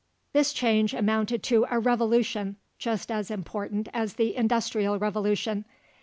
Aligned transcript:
This 0.33 0.51
change 0.51 0.95
amounted 0.95 1.43
to 1.43 1.67
a 1.69 1.77
revolution 1.77 2.55
just 2.79 3.11
as 3.11 3.29
important 3.29 3.87
as 3.93 4.15
the 4.15 4.35
Industrial 4.35 4.97
Revolution. 4.97 5.63